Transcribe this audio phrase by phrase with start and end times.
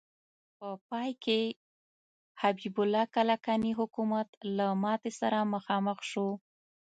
[0.57, 1.39] په پای کې
[2.41, 4.27] حبیب الله کلکاني حکومت
[4.57, 6.27] له ماتې سره مخامخ شو.